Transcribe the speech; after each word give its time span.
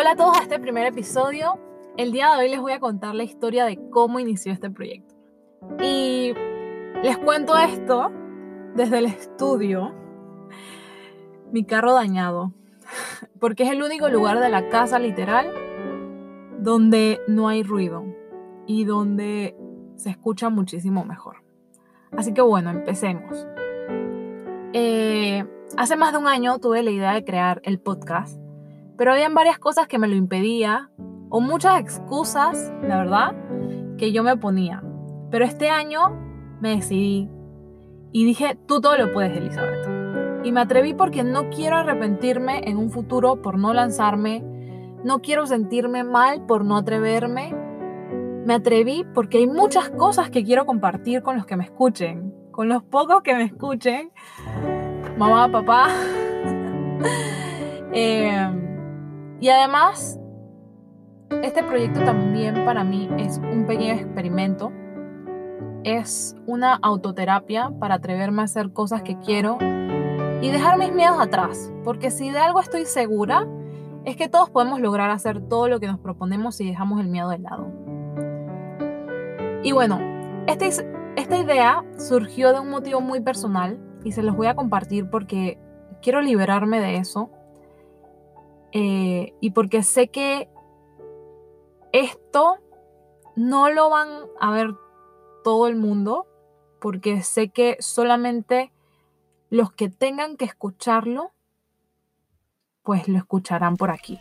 Hola 0.00 0.12
a 0.12 0.16
todos 0.16 0.38
a 0.38 0.42
este 0.44 0.58
primer 0.58 0.86
episodio. 0.86 1.60
El 1.98 2.10
día 2.10 2.30
de 2.30 2.38
hoy 2.38 2.48
les 2.48 2.58
voy 2.58 2.72
a 2.72 2.80
contar 2.80 3.14
la 3.14 3.22
historia 3.22 3.66
de 3.66 3.78
cómo 3.90 4.18
inició 4.18 4.50
este 4.50 4.70
proyecto. 4.70 5.14
Y 5.78 6.32
les 7.02 7.18
cuento 7.18 7.54
esto 7.58 8.10
desde 8.74 8.96
el 8.96 9.04
estudio, 9.04 9.94
mi 11.52 11.64
carro 11.64 11.92
dañado, 11.92 12.54
porque 13.40 13.64
es 13.64 13.72
el 13.72 13.82
único 13.82 14.08
lugar 14.08 14.40
de 14.40 14.48
la 14.48 14.70
casa 14.70 14.98
literal 14.98 15.52
donde 16.60 17.20
no 17.28 17.48
hay 17.48 17.62
ruido 17.62 18.06
y 18.66 18.84
donde 18.84 19.54
se 19.96 20.08
escucha 20.08 20.48
muchísimo 20.48 21.04
mejor. 21.04 21.44
Así 22.16 22.32
que 22.32 22.40
bueno, 22.40 22.70
empecemos. 22.70 23.46
Eh, 24.72 25.44
hace 25.76 25.96
más 25.96 26.12
de 26.12 26.18
un 26.20 26.26
año 26.26 26.58
tuve 26.58 26.82
la 26.82 26.90
idea 26.90 27.12
de 27.12 27.22
crear 27.22 27.60
el 27.64 27.78
podcast 27.78 28.40
pero 29.00 29.12
habían 29.12 29.32
varias 29.32 29.58
cosas 29.58 29.88
que 29.88 29.98
me 29.98 30.08
lo 30.08 30.14
impedía 30.14 30.90
o 31.30 31.40
muchas 31.40 31.80
excusas, 31.80 32.70
la 32.82 32.98
verdad, 32.98 33.34
que 33.96 34.12
yo 34.12 34.22
me 34.22 34.36
ponía. 34.36 34.82
Pero 35.30 35.46
este 35.46 35.70
año 35.70 36.10
me 36.60 36.76
decidí 36.76 37.26
y 38.12 38.26
dije, 38.26 38.58
tú 38.66 38.82
todo 38.82 38.98
lo 38.98 39.10
puedes, 39.10 39.34
Elizabeth. 39.34 40.44
Y 40.44 40.52
me 40.52 40.60
atreví 40.60 40.92
porque 40.92 41.24
no 41.24 41.48
quiero 41.48 41.76
arrepentirme 41.76 42.68
en 42.68 42.76
un 42.76 42.90
futuro 42.90 43.40
por 43.40 43.56
no 43.56 43.72
lanzarme, 43.72 44.44
no 45.02 45.22
quiero 45.22 45.46
sentirme 45.46 46.04
mal 46.04 46.44
por 46.44 46.66
no 46.66 46.76
atreverme. 46.76 47.54
Me 48.44 48.52
atreví 48.52 49.06
porque 49.14 49.38
hay 49.38 49.46
muchas 49.46 49.88
cosas 49.88 50.28
que 50.28 50.44
quiero 50.44 50.66
compartir 50.66 51.22
con 51.22 51.36
los 51.36 51.46
que 51.46 51.56
me 51.56 51.64
escuchen, 51.64 52.34
con 52.50 52.68
los 52.68 52.82
pocos 52.82 53.22
que 53.22 53.34
me 53.34 53.44
escuchen, 53.44 54.12
mamá, 55.16 55.50
papá. 55.50 55.88
eh, 57.94 58.66
y 59.40 59.48
además, 59.48 60.20
este 61.42 61.62
proyecto 61.62 62.00
también 62.00 62.64
para 62.66 62.84
mí 62.84 63.08
es 63.18 63.38
un 63.38 63.64
pequeño 63.66 63.94
experimento. 63.94 64.70
Es 65.82 66.36
una 66.46 66.74
autoterapia 66.74 67.70
para 67.78 67.94
atreverme 67.94 68.42
a 68.42 68.44
hacer 68.44 68.72
cosas 68.72 69.02
que 69.02 69.18
quiero 69.18 69.56
y 70.42 70.50
dejar 70.50 70.78
mis 70.78 70.92
miedos 70.92 71.18
atrás. 71.18 71.72
Porque 71.84 72.10
si 72.10 72.30
de 72.30 72.38
algo 72.38 72.60
estoy 72.60 72.84
segura, 72.84 73.46
es 74.04 74.16
que 74.16 74.28
todos 74.28 74.50
podemos 74.50 74.80
lograr 74.80 75.10
hacer 75.10 75.40
todo 75.40 75.68
lo 75.68 75.80
que 75.80 75.86
nos 75.86 75.98
proponemos 75.98 76.56
si 76.56 76.66
dejamos 76.66 77.00
el 77.00 77.08
miedo 77.08 77.30
de 77.30 77.38
lado. 77.38 77.66
Y 79.62 79.72
bueno, 79.72 80.00
esta, 80.46 80.66
esta 81.16 81.38
idea 81.38 81.82
surgió 81.96 82.52
de 82.52 82.60
un 82.60 82.68
motivo 82.68 83.00
muy 83.00 83.20
personal 83.20 83.78
y 84.04 84.12
se 84.12 84.22
los 84.22 84.36
voy 84.36 84.48
a 84.48 84.54
compartir 84.54 85.08
porque 85.08 85.58
quiero 86.02 86.20
liberarme 86.20 86.80
de 86.80 86.96
eso 86.96 87.30
eh, 88.72 89.34
y 89.40 89.50
porque 89.50 89.82
sé 89.82 90.08
que 90.08 90.48
esto 91.92 92.58
no 93.36 93.70
lo 93.70 93.90
van 93.90 94.08
a 94.40 94.52
ver 94.52 94.74
todo 95.42 95.66
el 95.66 95.76
mundo, 95.76 96.26
porque 96.80 97.22
sé 97.22 97.48
que 97.48 97.76
solamente 97.80 98.72
los 99.48 99.72
que 99.72 99.88
tengan 99.88 100.36
que 100.36 100.44
escucharlo, 100.44 101.32
pues 102.82 103.08
lo 103.08 103.18
escucharán 103.18 103.76
por 103.76 103.90
aquí. 103.90 104.20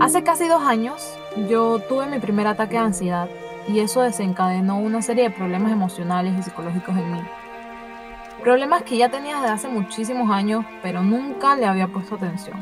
Hace 0.00 0.24
casi 0.24 0.48
dos 0.48 0.62
años 0.62 1.16
yo 1.48 1.78
tuve 1.78 2.06
mi 2.06 2.18
primer 2.18 2.46
ataque 2.46 2.74
de 2.74 2.78
ansiedad 2.78 3.28
y 3.68 3.80
eso 3.80 4.00
desencadenó 4.00 4.78
una 4.78 5.02
serie 5.02 5.24
de 5.24 5.30
problemas 5.30 5.72
emocionales 5.72 6.38
y 6.38 6.42
psicológicos 6.42 6.96
en 6.96 7.12
mí. 7.12 7.20
Problemas 8.44 8.82
que 8.82 8.98
ya 8.98 9.08
tenía 9.08 9.40
desde 9.40 9.54
hace 9.54 9.68
muchísimos 9.68 10.30
años, 10.30 10.66
pero 10.82 11.02
nunca 11.02 11.56
le 11.56 11.64
había 11.64 11.88
puesto 11.88 12.16
atención. 12.16 12.58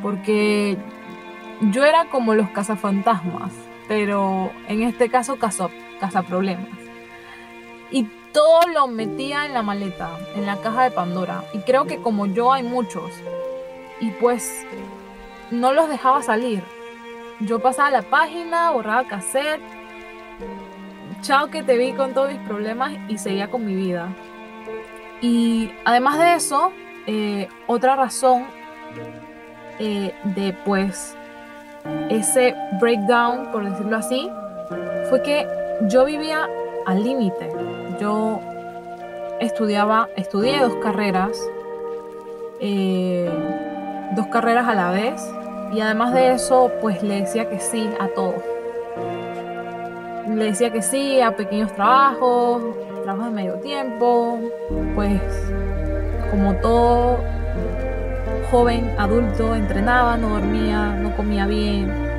Porque 0.00 0.78
yo 1.72 1.84
era 1.84 2.04
como 2.04 2.36
los 2.36 2.50
cazafantasmas, 2.50 3.50
pero 3.88 4.52
en 4.68 4.84
este 4.84 5.08
caso 5.08 5.38
cazaproblemas. 5.98 6.68
Y 7.90 8.04
todo 8.32 8.68
lo 8.72 8.86
metía 8.86 9.44
en 9.44 9.54
la 9.54 9.62
maleta, 9.62 10.10
en 10.36 10.46
la 10.46 10.58
caja 10.58 10.84
de 10.84 10.92
Pandora. 10.92 11.42
Y 11.52 11.58
creo 11.62 11.86
que 11.86 11.96
como 11.96 12.26
yo 12.26 12.52
hay 12.52 12.62
muchos. 12.62 13.10
Y 13.98 14.10
pues 14.12 14.64
no 15.50 15.72
los 15.72 15.88
dejaba 15.88 16.22
salir. 16.22 16.62
Yo 17.40 17.58
pasaba 17.58 17.90
la 17.90 18.02
página, 18.02 18.70
borraba 18.70 19.08
cassette. 19.08 19.60
Chao 21.22 21.48
que 21.50 21.64
te 21.64 21.76
vi 21.76 21.92
con 21.92 22.14
todos 22.14 22.30
mis 22.30 22.40
problemas 22.42 22.92
y 23.08 23.18
seguía 23.18 23.50
con 23.50 23.66
mi 23.66 23.74
vida. 23.74 24.14
Y 25.20 25.70
además 25.84 26.18
de 26.18 26.34
eso, 26.34 26.72
eh, 27.06 27.48
otra 27.66 27.96
razón 27.96 28.44
eh, 29.78 30.14
de 30.24 30.54
pues 30.64 31.16
ese 32.08 32.54
breakdown, 32.80 33.50
por 33.52 33.68
decirlo 33.68 33.96
así, 33.96 34.30
fue 35.08 35.22
que 35.22 35.46
yo 35.88 36.04
vivía 36.04 36.48
al 36.86 37.02
límite. 37.02 37.50
Yo 38.00 38.40
estudiaba, 39.40 40.08
estudié 40.16 40.60
dos 40.60 40.74
carreras, 40.76 41.30
eh, 42.60 43.30
dos 44.16 44.26
carreras 44.26 44.68
a 44.68 44.74
la 44.74 44.90
vez, 44.90 45.22
y 45.72 45.80
además 45.80 46.12
de 46.12 46.32
eso, 46.32 46.70
pues 46.80 47.02
le 47.02 47.20
decía 47.20 47.48
que 47.48 47.60
sí 47.60 47.88
a 47.98 48.08
todo. 48.08 48.34
Le 50.28 50.44
decía 50.44 50.70
que 50.70 50.82
sí 50.82 51.20
a 51.20 51.36
pequeños 51.36 51.72
trabajos, 51.74 52.62
trabajo 53.02 53.26
de 53.26 53.30
medio 53.30 53.54
tiempo, 53.54 54.38
pues 54.94 55.20
como 56.30 56.54
todo 56.56 57.18
joven, 58.50 58.94
adulto, 58.98 59.54
entrenaba, 59.54 60.16
no 60.16 60.30
dormía, 60.30 60.94
no 60.94 61.16
comía 61.16 61.46
bien 61.46 62.10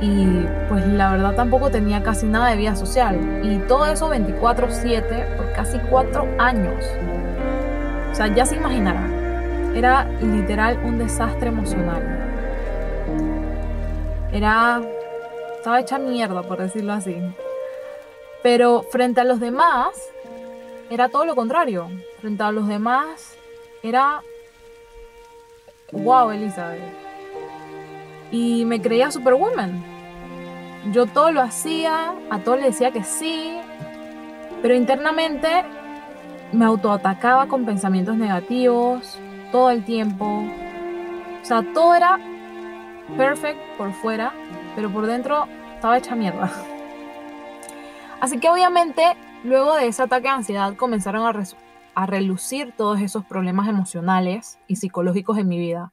y 0.00 0.46
pues 0.68 0.86
la 0.86 1.12
verdad 1.12 1.34
tampoco 1.34 1.70
tenía 1.70 2.02
casi 2.02 2.26
nada 2.26 2.50
de 2.50 2.56
vida 2.56 2.76
social 2.76 3.18
y 3.42 3.58
todo 3.66 3.86
eso 3.86 4.10
24/7 4.10 5.36
por 5.36 5.52
casi 5.52 5.78
cuatro 5.90 6.26
años. 6.38 6.84
O 8.12 8.14
sea, 8.14 8.28
ya 8.28 8.46
se 8.46 8.56
imaginarán, 8.56 9.72
era 9.74 10.06
literal 10.20 10.78
un 10.84 10.98
desastre 10.98 11.48
emocional. 11.48 12.02
Era, 14.32 14.82
estaba 15.56 15.80
hecha 15.80 15.98
mierda 15.98 16.42
por 16.42 16.58
decirlo 16.58 16.92
así. 16.92 17.16
Pero 18.46 18.84
frente 18.84 19.20
a 19.20 19.24
los 19.24 19.40
demás, 19.40 19.88
era 20.88 21.08
todo 21.08 21.24
lo 21.24 21.34
contrario. 21.34 21.88
Frente 22.20 22.44
a 22.44 22.52
los 22.52 22.68
demás, 22.68 23.36
era. 23.82 24.22
¡Wow, 25.90 26.30
Elizabeth! 26.30 26.80
Y 28.30 28.64
me 28.64 28.80
creía 28.80 29.10
Superwoman. 29.10 29.82
Yo 30.92 31.06
todo 31.06 31.32
lo 31.32 31.40
hacía, 31.40 32.14
a 32.30 32.38
todo 32.38 32.54
le 32.54 32.66
decía 32.66 32.92
que 32.92 33.02
sí, 33.02 33.58
pero 34.62 34.76
internamente 34.76 35.64
me 36.52 36.66
autoatacaba 36.66 37.48
con 37.48 37.66
pensamientos 37.66 38.16
negativos 38.16 39.18
todo 39.50 39.70
el 39.70 39.84
tiempo. 39.84 40.44
O 41.42 41.44
sea, 41.44 41.64
todo 41.74 41.96
era 41.96 42.20
perfect 43.16 43.58
por 43.76 43.92
fuera, 43.92 44.32
pero 44.76 44.88
por 44.88 45.08
dentro 45.08 45.48
estaba 45.74 45.98
hecha 45.98 46.14
mierda. 46.14 46.48
Así 48.26 48.40
que 48.40 48.48
obviamente 48.48 49.02
luego 49.44 49.76
de 49.76 49.86
ese 49.86 50.02
ataque 50.02 50.24
de 50.24 50.34
ansiedad 50.34 50.74
comenzaron 50.74 51.22
a, 51.94 52.06
relucir 52.06 52.74
todos 52.76 53.00
esos 53.00 53.24
problemas 53.24 53.68
emocionales 53.68 54.58
y 54.66 54.74
psicológicos 54.74 55.38
en 55.38 55.46
mi 55.46 55.60
vida. 55.60 55.92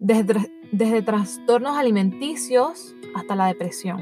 Desde, 0.00 0.50
desde 0.72 1.00
trastornos 1.00 1.78
alimenticios 1.78 2.96
hasta 3.14 3.36
la 3.36 3.46
depresión. 3.46 4.00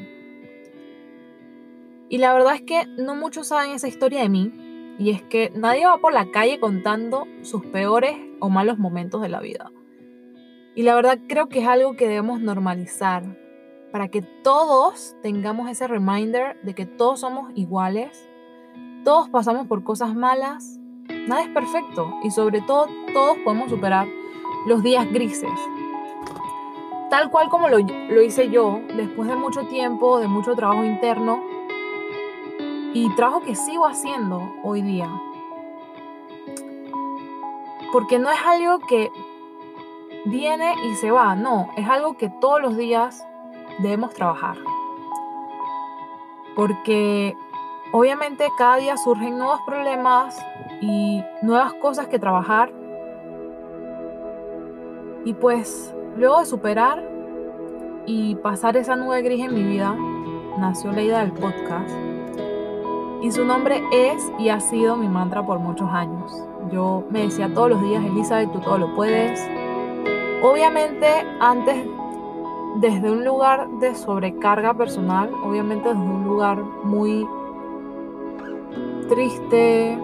Y 2.08 2.16
la 2.16 2.32
verdad 2.32 2.54
es 2.54 2.62
que 2.62 2.86
no 2.96 3.14
muchos 3.14 3.48
saben 3.48 3.72
esa 3.72 3.88
historia 3.88 4.22
de 4.22 4.30
mí, 4.30 4.96
y 4.98 5.10
es 5.10 5.20
que 5.20 5.52
nadie 5.54 5.84
va 5.84 5.98
por 5.98 6.14
la 6.14 6.30
calle 6.30 6.58
contando 6.58 7.26
sus 7.42 7.66
peores 7.66 8.16
o 8.38 8.48
malos 8.48 8.78
momentos 8.78 9.20
de 9.20 9.28
la 9.28 9.40
vida. 9.40 9.70
Y 10.74 10.84
la 10.84 10.94
verdad 10.94 11.18
creo 11.28 11.50
que 11.50 11.58
es 11.58 11.68
algo 11.68 11.96
que 11.96 12.08
debemos 12.08 12.40
normalizar, 12.40 13.24
para 13.92 14.08
que 14.08 14.22
todos 14.22 15.16
tengamos 15.22 15.68
ese 15.68 15.86
reminder 15.86 16.60
de 16.62 16.74
que 16.74 16.86
todos 16.86 17.20
somos 17.20 17.50
iguales, 17.54 18.28
todos 19.04 19.28
pasamos 19.28 19.66
por 19.66 19.82
cosas 19.82 20.14
malas, 20.14 20.78
nada 21.26 21.42
es 21.42 21.48
perfecto 21.48 22.12
y 22.22 22.30
sobre 22.30 22.60
todo 22.60 22.86
todos 23.12 23.36
podemos 23.38 23.70
superar 23.70 24.06
los 24.66 24.82
días 24.82 25.10
grises. 25.10 25.50
Tal 27.08 27.30
cual 27.30 27.48
como 27.48 27.68
lo, 27.68 27.78
lo 27.78 28.22
hice 28.22 28.50
yo, 28.50 28.80
después 28.96 29.28
de 29.28 29.34
mucho 29.34 29.66
tiempo, 29.66 30.20
de 30.20 30.28
mucho 30.28 30.54
trabajo 30.54 30.84
interno 30.84 31.42
y 32.92 33.12
trabajo 33.16 33.40
que 33.40 33.56
sigo 33.56 33.86
haciendo 33.86 34.54
hoy 34.62 34.82
día. 34.82 35.08
Porque 37.92 38.20
no 38.20 38.30
es 38.30 38.38
algo 38.46 38.78
que 38.86 39.10
viene 40.24 40.74
y 40.84 40.94
se 40.94 41.10
va, 41.10 41.34
no, 41.34 41.70
es 41.76 41.88
algo 41.88 42.16
que 42.16 42.28
todos 42.28 42.60
los 42.60 42.76
días 42.76 43.26
debemos 43.82 44.12
trabajar. 44.14 44.56
Porque 46.54 47.36
obviamente 47.92 48.48
cada 48.58 48.76
día 48.76 48.96
surgen 48.96 49.38
nuevos 49.38 49.60
problemas 49.66 50.38
y 50.80 51.22
nuevas 51.42 51.74
cosas 51.74 52.08
que 52.08 52.18
trabajar. 52.18 52.72
Y 55.24 55.34
pues 55.34 55.94
luego 56.16 56.40
de 56.40 56.46
superar 56.46 57.02
y 58.06 58.34
pasar 58.36 58.76
esa 58.76 58.96
nube 58.96 59.22
gris 59.22 59.44
en 59.44 59.54
mi 59.54 59.62
vida, 59.62 59.94
nació 60.58 60.92
la 60.92 61.02
idea 61.02 61.20
del 61.20 61.32
podcast. 61.32 61.94
Y 63.22 63.30
su 63.30 63.44
nombre 63.44 63.82
es 63.92 64.32
y 64.38 64.48
ha 64.48 64.60
sido 64.60 64.96
mi 64.96 65.08
mantra 65.08 65.44
por 65.44 65.58
muchos 65.58 65.90
años. 65.90 66.32
Yo 66.72 67.04
me 67.10 67.22
decía 67.22 67.52
todos 67.52 67.70
los 67.70 67.82
días, 67.82 68.02
Elizabeth, 68.04 68.50
tú 68.52 68.60
todo 68.60 68.78
lo 68.78 68.94
puedes. 68.94 69.40
Obviamente 70.42 71.06
antes 71.38 71.86
desde 72.80 73.10
un 73.10 73.24
lugar 73.24 73.68
de 73.78 73.94
sobrecarga 73.94 74.72
personal, 74.72 75.30
obviamente 75.44 75.90
desde 75.90 76.00
un 76.00 76.24
lugar 76.24 76.62
muy 76.82 77.26
triste, 79.08 79.98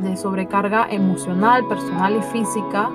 de 0.00 0.16
sobrecarga 0.18 0.86
emocional, 0.90 1.66
personal 1.66 2.16
y 2.16 2.22
física, 2.22 2.90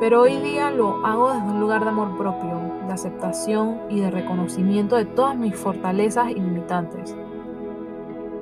pero 0.00 0.22
hoy 0.22 0.38
día 0.38 0.72
lo 0.72 1.06
hago 1.06 1.32
desde 1.32 1.46
un 1.46 1.60
lugar 1.60 1.84
de 1.84 1.90
amor 1.90 2.16
propio, 2.16 2.60
de 2.88 2.92
aceptación 2.92 3.78
y 3.88 4.00
de 4.00 4.10
reconocimiento 4.10 4.96
de 4.96 5.04
todas 5.04 5.36
mis 5.36 5.54
fortalezas 5.54 6.30
y 6.30 6.34
limitantes. 6.34 7.16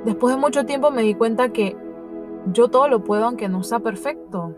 Después 0.07 0.35
de 0.35 0.41
mucho 0.41 0.65
tiempo 0.65 0.91
me 0.91 1.03
di 1.03 1.15
cuenta 1.15 1.51
que 1.51 1.77
yo 2.47 2.69
todo 2.69 2.89
lo 2.89 3.05
puedo 3.05 3.27
aunque 3.27 3.51
no 3.51 3.63
sea 3.63 3.81
perfecto, 3.81 4.55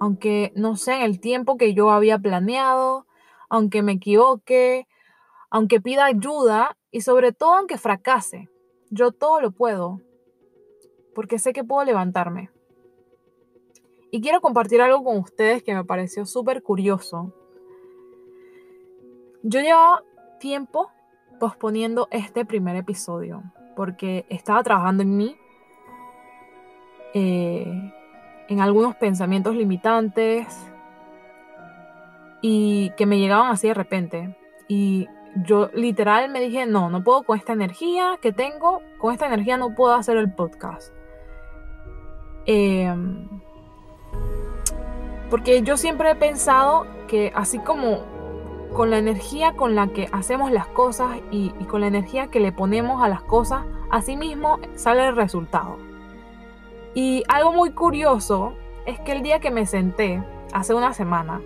aunque 0.00 0.52
no 0.54 0.76
sea 0.76 0.96
en 0.96 1.02
el 1.02 1.20
tiempo 1.20 1.56
que 1.56 1.74
yo 1.74 1.90
había 1.90 2.18
planeado, 2.18 3.06
aunque 3.48 3.82
me 3.82 3.92
equivoque, 3.92 4.86
aunque 5.50 5.80
pida 5.80 6.04
ayuda 6.04 6.76
y 6.90 7.00
sobre 7.00 7.32
todo 7.32 7.54
aunque 7.54 7.78
fracase. 7.78 8.48
Yo 8.90 9.12
todo 9.12 9.40
lo 9.40 9.50
puedo, 9.50 10.00
porque 11.14 11.38
sé 11.38 11.52
que 11.52 11.64
puedo 11.64 11.84
levantarme. 11.84 12.50
Y 14.10 14.20
quiero 14.20 14.40
compartir 14.40 14.80
algo 14.80 15.04
con 15.04 15.18
ustedes 15.18 15.62
que 15.62 15.74
me 15.74 15.84
pareció 15.84 16.24
súper 16.24 16.62
curioso. 16.62 17.34
Yo 19.42 19.60
llevaba 19.60 20.02
tiempo 20.40 20.90
posponiendo 21.38 22.08
este 22.10 22.44
primer 22.44 22.76
episodio, 22.76 23.42
porque 23.76 24.24
estaba 24.28 24.62
trabajando 24.62 25.02
en 25.02 25.16
mí, 25.16 25.36
eh, 27.14 27.92
en 28.48 28.60
algunos 28.60 28.96
pensamientos 28.96 29.54
limitantes 29.54 30.46
y 32.40 32.90
que 32.96 33.06
me 33.06 33.18
llegaban 33.18 33.50
así 33.50 33.68
de 33.68 33.74
repente. 33.74 34.36
Y 34.68 35.06
yo 35.36 35.70
literal 35.74 36.30
me 36.30 36.40
dije, 36.40 36.66
no, 36.66 36.90
no 36.90 37.04
puedo 37.04 37.22
con 37.22 37.38
esta 37.38 37.52
energía 37.52 38.18
que 38.20 38.32
tengo, 38.32 38.80
con 38.98 39.12
esta 39.12 39.26
energía 39.26 39.56
no 39.56 39.74
puedo 39.74 39.94
hacer 39.94 40.16
el 40.16 40.32
podcast. 40.32 40.92
Em, 42.46 43.28
porque 45.30 45.62
yo 45.62 45.76
siempre 45.76 46.10
he 46.10 46.14
pensado 46.14 46.86
que 47.06 47.32
así 47.34 47.58
como 47.58 48.00
con 48.72 48.90
la 48.90 48.98
energía 48.98 49.52
con 49.52 49.74
la 49.74 49.88
que 49.88 50.08
hacemos 50.12 50.50
las 50.50 50.66
cosas 50.68 51.18
y, 51.30 51.52
y 51.58 51.64
con 51.64 51.82
la 51.82 51.86
energía 51.88 52.28
que 52.28 52.40
le 52.40 52.52
ponemos 52.52 53.02
a 53.02 53.08
las 53.08 53.22
cosas, 53.22 53.64
así 53.90 54.16
mismo 54.16 54.58
sale 54.74 55.06
el 55.08 55.16
resultado. 55.16 55.87
Y 56.94 57.22
algo 57.28 57.52
muy 57.52 57.70
curioso 57.70 58.54
es 58.86 58.98
que 59.00 59.12
el 59.12 59.22
día 59.22 59.40
que 59.40 59.50
me 59.50 59.66
senté, 59.66 60.22
hace 60.52 60.74
una 60.74 60.92
semana, 60.92 61.40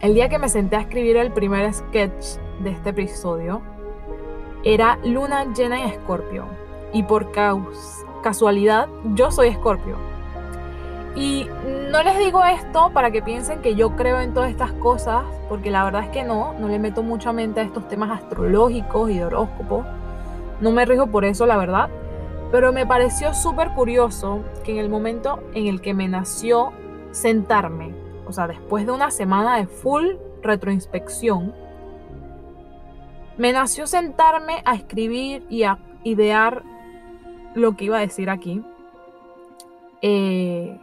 el 0.00 0.14
día 0.14 0.28
que 0.28 0.38
me 0.38 0.48
senté 0.48 0.76
a 0.76 0.80
escribir 0.80 1.16
el 1.16 1.32
primer 1.32 1.72
sketch 1.72 2.38
de 2.60 2.70
este 2.70 2.90
episodio, 2.90 3.62
era 4.62 4.98
luna 5.04 5.52
llena 5.52 5.82
en 5.82 5.88
escorpio. 5.88 6.46
Y 6.92 7.02
por 7.02 7.32
casualidad, 8.22 8.88
yo 9.14 9.30
soy 9.30 9.48
escorpio. 9.48 9.96
Y 11.16 11.46
no 11.90 12.02
les 12.02 12.18
digo 12.18 12.44
esto 12.44 12.90
para 12.92 13.10
que 13.10 13.22
piensen 13.22 13.60
que 13.60 13.74
yo 13.74 13.94
creo 13.94 14.20
en 14.20 14.34
todas 14.34 14.50
estas 14.50 14.72
cosas, 14.72 15.22
porque 15.48 15.70
la 15.70 15.84
verdad 15.84 16.04
es 16.04 16.08
que 16.10 16.24
no, 16.24 16.54
no 16.58 16.68
le 16.68 16.78
meto 16.78 17.02
mucha 17.02 17.32
mente 17.32 17.60
a 17.60 17.62
estos 17.64 17.88
temas 17.88 18.10
astrológicos 18.10 19.10
y 19.10 19.18
de 19.18 19.24
horóscopo. 19.24 19.84
No 20.60 20.72
me 20.72 20.84
rijo 20.84 21.06
por 21.06 21.24
eso, 21.24 21.46
la 21.46 21.56
verdad. 21.56 21.88
Pero 22.54 22.72
me 22.72 22.86
pareció 22.86 23.34
súper 23.34 23.70
curioso 23.70 24.44
que 24.62 24.70
en 24.70 24.78
el 24.78 24.88
momento 24.88 25.42
en 25.54 25.66
el 25.66 25.80
que 25.80 25.92
me 25.92 26.06
nació 26.06 26.72
sentarme, 27.10 27.92
o 28.28 28.32
sea, 28.32 28.46
después 28.46 28.86
de 28.86 28.92
una 28.92 29.10
semana 29.10 29.56
de 29.56 29.66
full 29.66 30.10
retroinspección, 30.40 31.52
me 33.38 33.50
nació 33.50 33.88
sentarme 33.88 34.62
a 34.66 34.76
escribir 34.76 35.44
y 35.50 35.64
a 35.64 35.80
idear 36.04 36.62
lo 37.56 37.76
que 37.76 37.86
iba 37.86 37.98
a 37.98 38.02
decir 38.02 38.30
aquí. 38.30 38.62
Eh, 40.00 40.78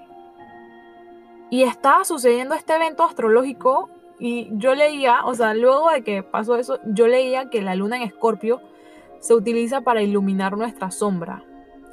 y 1.50 1.64
estaba 1.64 2.04
sucediendo 2.04 2.54
este 2.54 2.76
evento 2.76 3.04
astrológico 3.04 3.90
y 4.20 4.50
yo 4.58 4.76
leía, 4.76 5.24
o 5.24 5.36
sea, 5.36 5.54
luego 5.54 5.90
de 5.90 6.04
que 6.04 6.22
pasó 6.22 6.58
eso, 6.58 6.80
yo 6.84 7.08
leía 7.08 7.50
que 7.50 7.62
la 7.62 7.76
luna 7.76 7.96
en 7.96 8.02
escorpio 8.02 8.60
se 9.22 9.34
utiliza 9.34 9.80
para 9.80 10.02
iluminar 10.02 10.58
nuestra 10.58 10.92
sombra 10.92 11.46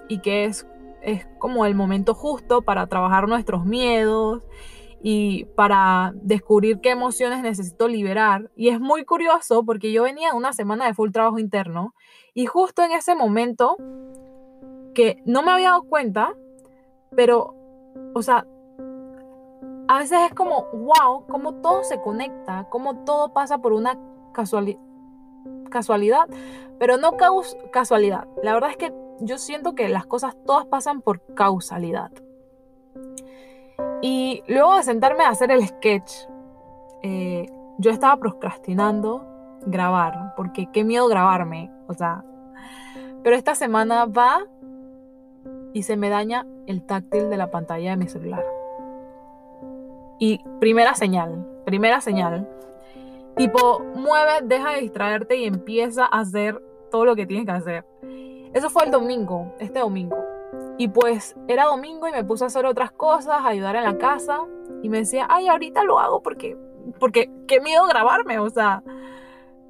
y 0.08 0.18
que 0.20 0.44
es, 0.44 0.66
es 1.02 1.26
como 1.38 1.66
el 1.66 1.74
momento 1.74 2.14
justo 2.14 2.62
para 2.62 2.86
trabajar 2.86 3.28
nuestros 3.28 3.64
miedos 3.64 4.42
y 5.02 5.44
para 5.54 6.12
descubrir 6.16 6.80
qué 6.80 6.90
emociones 6.90 7.42
necesito 7.42 7.88
liberar. 7.88 8.50
Y 8.56 8.68
es 8.68 8.80
muy 8.80 9.04
curioso 9.04 9.64
porque 9.64 9.92
yo 9.92 10.02
venía 10.02 10.34
una 10.34 10.52
semana 10.52 10.86
de 10.86 10.94
full 10.94 11.10
trabajo 11.10 11.38
interno 11.38 11.94
y 12.34 12.46
justo 12.46 12.82
en 12.82 12.92
ese 12.92 13.14
momento 13.14 13.76
que 14.94 15.22
no 15.24 15.42
me 15.42 15.52
había 15.52 15.70
dado 15.70 15.82
cuenta, 15.82 16.34
pero, 17.14 17.54
o 18.14 18.22
sea, 18.22 18.46
a 19.88 19.98
veces 19.98 20.18
es 20.26 20.34
como, 20.34 20.66
wow, 20.72 21.26
cómo 21.28 21.54
todo 21.54 21.82
se 21.82 22.00
conecta, 22.00 22.66
cómo 22.70 23.04
todo 23.04 23.32
pasa 23.32 23.58
por 23.58 23.72
una 23.72 23.98
casualidad, 24.32 26.28
pero 26.78 26.96
no 26.96 27.16
casualidad. 27.72 28.26
La 28.42 28.54
verdad 28.54 28.70
es 28.70 28.76
que 28.76 28.92
yo 29.20 29.38
siento 29.38 29.74
que 29.74 29.88
las 29.88 30.06
cosas 30.06 30.36
todas 30.46 30.66
pasan 30.66 31.02
por 31.02 31.20
causalidad. 31.34 32.10
Y 34.02 34.42
luego 34.46 34.76
de 34.76 34.82
sentarme 34.82 35.24
a 35.24 35.30
hacer 35.30 35.50
el 35.50 35.66
sketch, 35.66 36.12
eh, 37.02 37.46
yo 37.78 37.90
estaba 37.90 38.16
procrastinando 38.16 39.24
grabar, 39.66 40.34
porque 40.36 40.68
qué 40.72 40.84
miedo 40.84 41.08
grabarme, 41.08 41.70
o 41.88 41.94
sea, 41.94 42.24
pero 43.22 43.36
esta 43.36 43.54
semana 43.54 44.06
va 44.06 44.46
y 45.72 45.82
se 45.82 45.96
me 45.96 46.08
daña 46.08 46.46
el 46.66 46.82
táctil 46.84 47.30
de 47.30 47.36
la 47.36 47.50
pantalla 47.50 47.90
de 47.90 47.96
mi 47.96 48.08
celular. 48.08 48.44
Y 50.18 50.40
primera 50.60 50.94
señal, 50.94 51.46
primera 51.64 52.00
señal, 52.00 52.48
tipo, 53.36 53.80
mueve, 53.94 54.40
deja 54.42 54.70
de 54.70 54.80
distraerte 54.80 55.36
y 55.36 55.44
empieza 55.44 56.04
a 56.04 56.20
hacer 56.20 56.60
todo 56.90 57.04
lo 57.04 57.14
que 57.14 57.26
tienes 57.26 57.46
que 57.46 57.52
hacer. 57.52 57.84
Eso 58.58 58.70
fue 58.70 58.86
el 58.86 58.90
domingo, 58.90 59.54
este 59.60 59.78
domingo. 59.78 60.16
Y 60.78 60.88
pues 60.88 61.36
era 61.46 61.66
domingo 61.66 62.08
y 62.08 62.10
me 62.10 62.24
puse 62.24 62.42
a 62.42 62.48
hacer 62.48 62.66
otras 62.66 62.90
cosas, 62.90 63.42
ayudar 63.44 63.76
en 63.76 63.84
la 63.84 63.98
casa. 63.98 64.40
Y 64.82 64.88
me 64.88 64.98
decía, 64.98 65.28
ay, 65.30 65.46
ahorita 65.46 65.84
lo 65.84 66.00
hago 66.00 66.24
porque, 66.24 66.56
porque 66.98 67.30
qué 67.46 67.60
miedo 67.60 67.86
grabarme, 67.86 68.40
o 68.40 68.50
sea. 68.50 68.82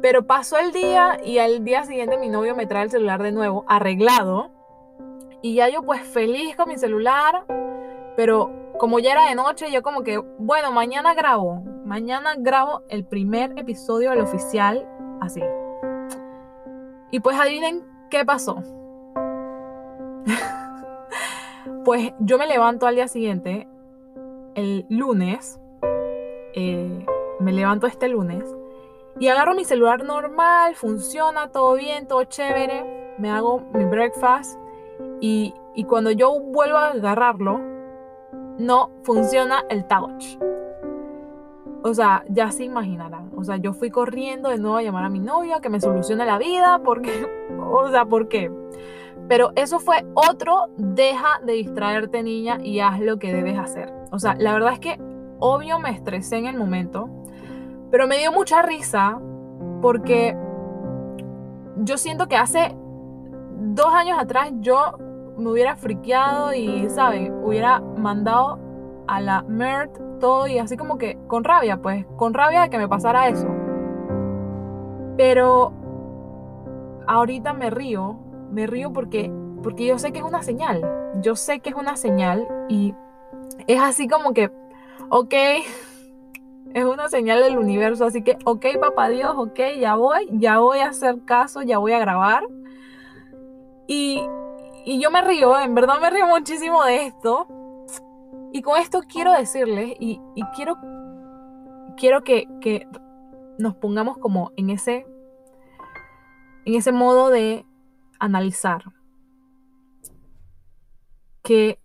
Pero 0.01 0.27
pasó 0.27 0.57
el 0.57 0.73
día 0.73 1.21
y 1.23 1.37
al 1.37 1.65
día 1.65 1.85
siguiente 1.85 2.17
mi 2.17 2.31
novio 2.31 2.57
me 2.57 2.65
trae 2.65 2.85
el 2.85 2.91
celular 2.91 3.23
de 3.23 3.31
nuevo, 3.31 3.67
arreglado. 3.69 4.53
Y 5.43 5.57
ya 5.57 5.69
yo 5.69 5.83
pues 5.83 6.01
feliz 6.01 6.57
con 6.57 6.71
mi 6.71 6.79
celular, 6.79 7.45
pero 8.17 8.73
como 8.79 9.01
ya 9.01 9.13
era 9.13 9.27
de 9.27 9.35
noche, 9.35 9.71
yo 9.71 9.83
como 9.83 10.03
que, 10.03 10.17
bueno, 10.39 10.73
mañana 10.73 11.13
grabo, 11.13 11.61
mañana 11.85 12.37
grabo 12.39 12.85
el 12.89 13.05
primer 13.05 13.53
episodio 13.59 14.13
del 14.13 14.23
oficial 14.23 14.89
así. 15.21 15.43
Y 17.11 17.21
pues 17.21 17.39
adivinen 17.39 17.85
qué 18.09 18.25
pasó. 18.25 18.63
Pues 21.89 22.13
yo 22.19 22.37
me 22.37 22.47
levanto 22.47 22.87
al 22.87 22.97
día 22.97 23.09
siguiente, 23.09 23.67
el 24.55 24.85
lunes, 24.91 25.59
eh, 26.53 27.07
me 27.41 27.51
levanto 27.51 27.87
este 27.87 28.11
lunes 28.11 28.45
y 29.19 29.29
agarro 29.29 29.55
mi 29.55 29.65
celular 29.65 30.05
normal, 30.05 30.75
funciona, 30.75 31.49
todo 31.49 31.77
bien, 31.77 32.07
todo 32.07 32.25
chévere, 32.25 33.15
me 33.17 33.31
hago 33.31 33.63
mi 33.73 33.87
breakfast 33.87 34.61
y, 35.23 35.55
cuando 35.89 36.11
yo 36.11 36.39
vuelvo 36.39 36.77
a 36.77 36.89
agarrarlo, 36.89 37.59
no 38.59 38.91
funciona 39.03 39.65
el 39.71 39.87
touch. 39.87 40.37
O 41.83 41.95
sea, 41.95 42.23
ya 42.29 42.51
se 42.51 42.65
imaginarán. 42.65 43.31
O 43.35 43.45
sea, 43.45 43.57
yo 43.57 43.73
fui 43.73 43.91
corriendo 43.91 44.51
de 44.51 44.59
nuevo 44.59 44.77
a 44.77 44.83
llamar 44.83 45.05
a 45.05 45.09
mi 45.09 45.21
novia 45.21 45.61
que 45.61 45.71
me 45.71 45.81
solucione 45.81 46.27
la 46.27 46.37
vida 46.37 46.83
porque, 46.85 47.27
o 47.73 47.89
sea, 47.89 48.05
¿por 48.05 48.29
qué? 48.29 48.51
Pero 49.29 49.53
eso 49.57 49.79
fue 49.79 50.07
otro, 50.15 50.69
deja 50.77 51.41
de 51.45 51.53
distraerte 51.53 52.23
niña 52.23 52.59
y 52.63 52.81
haz 52.81 52.99
lo 53.01 53.19
que 53.19 53.33
debes 53.33 53.59
hacer. 53.59 53.93
O 54.11 54.19
sea, 54.19 54.35
la 54.39 54.53
verdad 54.53 54.73
es 54.73 54.81
que 54.81 54.99
obvio 55.39 55.79
me 55.79 55.91
estresé 55.91 56.39
en 56.39 56.47
el 56.47 56.57
momento, 56.57 57.09
pero 57.91 58.07
me 58.07 58.19
dio 58.19 58.33
mucha 58.33 58.63
risa 58.63 59.21
porque 59.83 60.37
yo 61.77 61.99
siento 61.99 62.27
que 62.27 62.37
hace 62.37 62.75
dos 63.75 63.93
años 63.93 64.19
atrás 64.19 64.51
yo 64.61 64.97
me 65.37 65.51
hubiera 65.51 65.77
friqueado 65.77 66.53
y, 66.53 66.89
¿saben? 66.89 67.33
Hubiera 67.45 67.81
mandado 67.81 68.59
a 69.07 69.21
la 69.21 69.43
merd, 69.43 69.91
todo 70.19 70.47
y 70.47 70.59
así 70.59 70.77
como 70.77 70.99
que 70.99 71.19
con 71.29 71.45
rabia, 71.45 71.81
pues, 71.81 72.05
con 72.17 72.35
rabia 72.35 72.63
de 72.63 72.71
que 72.71 72.79
me 72.79 72.89
pasara 72.89 73.29
eso. 73.29 73.49
Pero 75.17 75.73
ahorita 77.07 77.53
me 77.53 77.71
río, 77.71 78.17
me 78.51 78.67
río 78.67 78.93
porque, 78.93 79.31
porque 79.63 79.87
yo 79.87 79.99
sé 79.99 80.13
que 80.13 80.19
es 80.19 80.25
una 80.25 80.43
señal, 80.43 80.83
yo 81.23 81.37
sé 81.37 81.61
que 81.61 81.71
es 81.71 81.77
una 81.77 81.97
señal 81.97 82.47
y 82.69 82.95
es 83.67 83.81
así 83.81 84.09
como 84.09 84.33
que, 84.33 84.51
ok, 85.11 85.35
es 86.75 86.85
una 86.85 87.09
señal 87.09 87.43
del 87.43 87.59
universo, 87.59 88.05
así 88.05 88.23
que, 88.23 88.39
ok, 88.45 88.67
papá 88.81 89.09
Dios, 89.09 89.35
ok, 89.37 89.59
ya 89.79 89.95
voy, 89.95 90.29
ya 90.33 90.59
voy 90.59 90.79
a 90.79 90.89
hacer 90.89 91.25
caso, 91.25 91.63
ya 91.63 91.79
voy 91.79 91.93
a 91.93 91.99
grabar. 91.99 92.45
Y, 93.87 94.23
y 94.85 95.01
yo 95.01 95.11
me 95.11 95.23
río, 95.23 95.59
en 95.59 95.75
verdad 95.75 96.01
me 96.01 96.11
río 96.11 96.27
muchísimo 96.27 96.85
de 96.85 97.07
esto. 97.07 97.47
Y 98.53 98.63
con 98.63 98.79
esto 98.79 99.01
quiero 99.09 99.33
decirles, 99.33 99.95
y, 99.99 100.21
y 100.35 100.43
quiero, 100.55 100.79
quiero 101.97 102.23
que, 102.23 102.47
que 102.61 102.87
nos 103.59 103.75
pongamos 103.75 104.19
como 104.19 104.53
en 104.57 104.71
ese, 104.71 105.07
en 106.65 106.75
ese 106.75 106.93
modo 106.93 107.31
de 107.31 107.65
analizar. 108.19 108.83
Que 111.43 111.79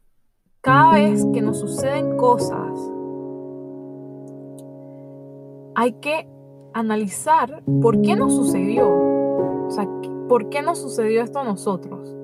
cada 0.62 0.94
vez 0.94 1.25
que 1.34 1.42
nos 1.42 1.60
suceden 1.60 2.18
cosas, 2.18 2.80
hay 5.75 5.94
que 5.94 6.28
analizar 6.74 7.63
por 7.82 8.02
qué 8.02 8.16
nos 8.16 8.36
sucedió. 8.36 8.90
O 8.90 9.72
sea, 9.72 9.88
¿por 10.28 10.50
qué 10.50 10.62
nos 10.62 10.80
sucedió 10.80 11.22
esto 11.22 11.40
a 11.40 11.44
nosotros? 11.44 12.16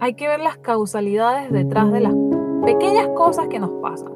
Hay 0.00 0.14
que 0.14 0.28
ver 0.28 0.40
las 0.40 0.58
causalidades 0.58 1.52
detrás 1.52 1.92
de 1.92 2.00
las 2.00 2.14
pequeñas 2.64 3.08
cosas 3.14 3.48
que 3.48 3.60
nos 3.60 3.70
pasan. 3.82 4.12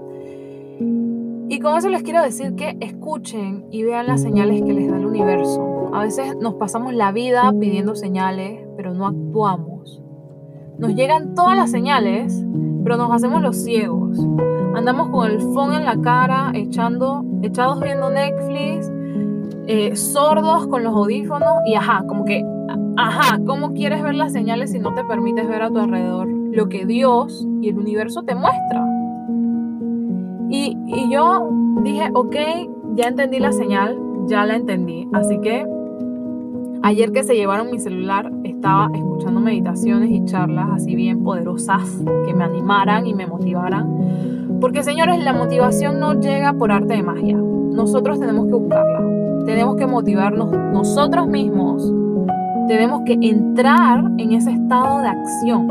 Y 1.49 1.61
con 1.61 1.79
eso 1.79 1.89
les 1.89 2.03
quiero 2.03 2.23
decir 2.23 2.57
que 2.57 2.77
escuchen 2.81 3.67
y 3.71 3.85
vean 3.85 4.09
las 4.09 4.21
señales 4.21 4.63
que 4.63 4.73
les 4.73 4.91
da 4.91 4.97
el 4.97 5.07
universo. 5.07 5.91
A 5.95 6.01
veces 6.03 6.37
nos 6.41 6.55
pasamos 6.55 6.93
la 6.93 7.13
vida 7.13 7.53
pidiendo 7.59 7.95
señales, 7.95 8.66
pero 8.77 8.95
no 8.95 9.07
actuamos. 9.07 10.03
Nos 10.79 10.95
llegan 10.95 11.35
todas 11.35 11.57
las 11.57 11.71
señales, 11.71 12.45
pero 12.85 12.97
nos 12.97 13.11
hacemos 13.11 13.43
los 13.43 13.57
ciegos. 13.57 14.19
Andamos 14.75 15.09
con 15.09 15.31
el 15.31 15.41
phone 15.41 15.75
en 15.75 15.85
la 15.85 16.01
cara, 16.01 16.51
echando, 16.55 17.25
echados 17.43 17.81
viendo 17.81 18.11
Netflix, 18.11 18.93
eh, 19.67 19.97
sordos 19.97 20.67
con 20.67 20.85
los 20.85 20.95
audífonos 20.95 21.63
y 21.67 21.75
ajá, 21.75 22.05
como 22.07 22.25
que, 22.25 22.45
ajá, 22.97 23.41
¿cómo 23.47 23.73
quieres 23.73 24.03
ver 24.03 24.15
las 24.15 24.33
señales 24.33 24.71
si 24.71 24.79
no 24.79 24.95
te 24.95 25.03
permites 25.05 25.49
ver 25.49 25.63
a 25.63 25.71
tu 25.71 25.79
alrededor 25.79 26.29
lo 26.29 26.69
que 26.69 26.85
Dios 26.85 27.47
y 27.63 27.71
el 27.71 27.79
universo 27.79 28.23
te 28.23 28.35
muestra? 28.35 28.85
Y, 30.51 30.77
y 30.87 31.11
yo 31.11 31.49
dije, 31.83 32.11
ok, 32.15 32.37
ya 32.95 33.09
entendí 33.09 33.39
la 33.39 33.53
señal, 33.53 33.99
ya 34.27 34.45
la 34.45 34.57
entendí, 34.57 35.09
así 35.13 35.41
que 35.41 35.67
Ayer 36.87 37.11
que 37.11 37.25
se 37.25 37.35
llevaron 37.35 37.73
mi 37.73 37.81
celular, 37.81 38.31
estaba 38.45 38.89
escuchando 38.95 39.41
meditaciones 39.41 40.09
y 40.09 40.25
charlas 40.25 40.69
así 40.73 40.95
bien 40.95 41.25
poderosas 41.25 41.83
que 42.25 42.33
me 42.33 42.45
animaran 42.45 43.09
y 43.09 43.13
me 43.13 43.27
motivaran. 43.27 44.59
Porque 44.61 44.85
señores, 44.85 45.19
la 45.25 45.33
motivación 45.33 45.99
no 45.99 46.21
llega 46.21 46.53
por 46.53 46.71
arte 46.71 46.95
de 46.95 47.03
magia. 47.03 47.39
Nosotros 47.39 48.21
tenemos 48.21 48.47
que 48.47 48.53
buscarla. 48.53 49.01
Tenemos 49.47 49.75
que 49.75 49.89
motivarnos 49.89 50.53
nosotros 50.53 51.27
mismos. 51.27 51.93
Tenemos 52.69 53.03
que 53.05 53.19
entrar 53.21 54.05
en 54.19 54.31
ese 54.35 54.53
estado 54.53 55.01
de 55.01 55.09
acción 55.09 55.67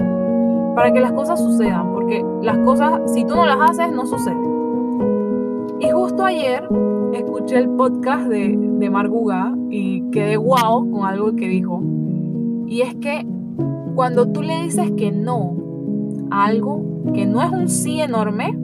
para 0.75 0.91
que 0.91 0.99
las 0.99 1.13
cosas 1.13 1.39
sucedan. 1.39 1.93
Porque 1.93 2.25
las 2.41 2.57
cosas, 2.57 2.99
si 3.13 3.23
tú 3.23 3.37
no 3.37 3.45
las 3.45 3.69
haces, 3.69 3.89
no 3.89 4.05
suceden. 4.05 4.43
Y 5.79 5.89
justo 5.91 6.25
ayer 6.25 6.67
escuché 7.45 7.59
el 7.59 7.69
podcast 7.69 8.27
de, 8.27 8.57
de 8.57 8.89
Marguga 8.89 9.53
y 9.69 10.01
quedé 10.09 10.35
guau 10.35 10.89
con 10.89 11.05
algo 11.05 11.35
que 11.35 11.47
dijo. 11.47 11.79
Y 12.65 12.81
es 12.81 12.95
que 12.95 13.23
cuando 13.93 14.27
tú 14.29 14.41
le 14.41 14.63
dices 14.63 14.89
que 14.97 15.11
no 15.11 15.55
a 16.31 16.45
algo 16.45 16.83
que 17.13 17.27
no 17.27 17.43
es 17.43 17.51
un 17.51 17.69
sí 17.69 18.01
enorme, 18.01 18.57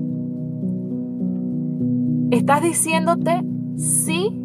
estás 2.32 2.64
diciéndote 2.64 3.44
sí 3.76 4.42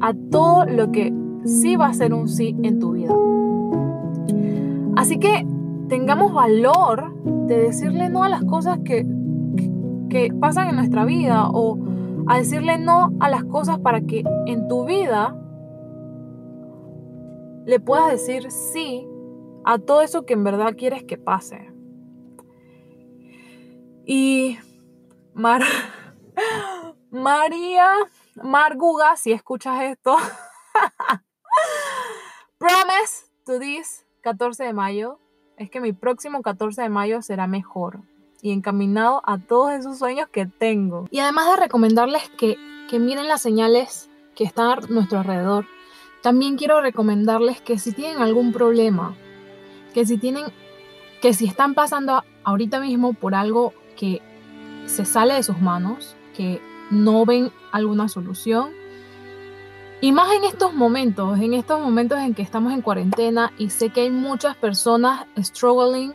a 0.00 0.14
todo 0.30 0.66
lo 0.66 0.92
que 0.92 1.12
sí 1.44 1.74
va 1.74 1.86
a 1.86 1.92
ser 1.92 2.14
un 2.14 2.28
sí 2.28 2.56
en 2.62 2.78
tu 2.78 2.92
vida. 2.92 3.12
Así 4.94 5.18
que 5.18 5.44
tengamos 5.88 6.32
valor 6.32 7.12
de 7.48 7.58
decirle 7.58 8.08
no 8.08 8.22
a 8.22 8.28
las 8.28 8.44
cosas 8.44 8.78
que, 8.84 9.04
que, 9.56 9.72
que 10.08 10.32
pasan 10.32 10.68
en 10.68 10.76
nuestra 10.76 11.04
vida 11.04 11.48
o 11.50 11.89
a 12.28 12.38
decirle 12.38 12.78
no 12.78 13.12
a 13.20 13.28
las 13.28 13.44
cosas 13.44 13.78
para 13.78 14.00
que 14.00 14.24
en 14.46 14.68
tu 14.68 14.84
vida 14.84 15.36
le 17.66 17.80
puedas 17.80 18.10
decir 18.10 18.50
sí 18.50 19.06
a 19.64 19.78
todo 19.78 20.02
eso 20.02 20.24
que 20.24 20.34
en 20.34 20.44
verdad 20.44 20.74
quieres 20.76 21.04
que 21.04 21.18
pase. 21.18 21.70
Y 24.04 24.58
Mar 25.34 25.62
María 27.10 27.92
Marguga, 28.42 29.16
si 29.16 29.32
escuchas 29.32 29.82
esto, 29.82 30.16
promise 32.58 33.26
to 33.44 33.58
this 33.58 34.06
14 34.22 34.64
de 34.64 34.72
mayo 34.72 35.18
es 35.56 35.70
que 35.70 35.80
mi 35.80 35.92
próximo 35.92 36.42
14 36.42 36.82
de 36.82 36.88
mayo 36.88 37.22
será 37.22 37.46
mejor 37.46 38.00
y 38.42 38.52
encaminado 38.52 39.22
a 39.24 39.38
todos 39.38 39.72
esos 39.72 39.98
sueños 39.98 40.28
que 40.30 40.46
tengo. 40.46 41.08
Y 41.10 41.18
además 41.20 41.50
de 41.50 41.56
recomendarles 41.56 42.28
que, 42.30 42.56
que 42.88 42.98
miren 42.98 43.28
las 43.28 43.42
señales 43.42 44.10
que 44.34 44.44
están 44.44 44.70
a 44.70 44.76
nuestro 44.88 45.18
alrededor, 45.18 45.66
también 46.22 46.56
quiero 46.56 46.80
recomendarles 46.80 47.60
que 47.60 47.78
si 47.78 47.92
tienen 47.92 48.18
algún 48.18 48.52
problema, 48.52 49.16
que 49.94 50.04
si 50.04 50.18
tienen, 50.18 50.46
que 51.22 51.34
si 51.34 51.46
están 51.46 51.74
pasando 51.74 52.24
ahorita 52.44 52.80
mismo 52.80 53.14
por 53.14 53.34
algo 53.34 53.72
que 53.96 54.20
se 54.86 55.04
sale 55.04 55.34
de 55.34 55.42
sus 55.42 55.58
manos, 55.60 56.16
que 56.36 56.60
no 56.90 57.24
ven 57.24 57.50
alguna 57.72 58.08
solución, 58.08 58.70
y 60.02 60.12
más 60.12 60.32
en 60.32 60.44
estos 60.44 60.72
momentos, 60.72 61.38
en 61.38 61.52
estos 61.52 61.80
momentos 61.80 62.18
en 62.20 62.34
que 62.34 62.40
estamos 62.40 62.72
en 62.72 62.80
cuarentena 62.80 63.52
y 63.58 63.68
sé 63.68 63.90
que 63.90 64.02
hay 64.02 64.10
muchas 64.10 64.56
personas 64.56 65.26
struggling 65.38 66.14